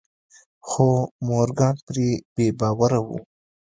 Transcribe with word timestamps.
خو 0.67 0.87
مورګان 1.27 1.75
پرې 1.87 2.09
بې 2.33 2.47
باوره 2.59 2.99
و. 3.05 3.07